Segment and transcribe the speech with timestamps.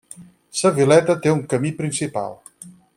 [0.61, 2.37] Sa Vileta té un camí principal.